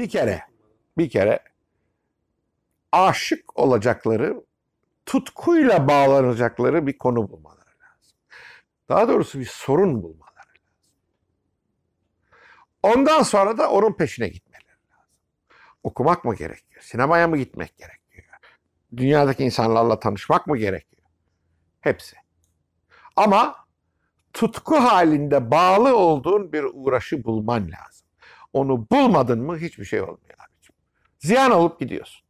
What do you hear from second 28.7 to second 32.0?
bulmadın mı hiçbir şey olmuyor abicim. Ziyan olup